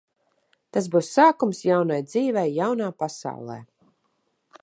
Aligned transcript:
Tas 0.77 0.87
būs 0.95 1.09
sākums 1.17 1.59
jaunai 1.67 1.99
dzīvei 2.07 2.47
jaunā 2.55 2.89
pasaulē. 3.05 3.59